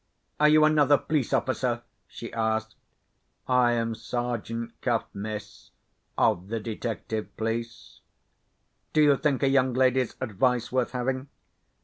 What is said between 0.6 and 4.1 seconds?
another police officer?" she asked. "I am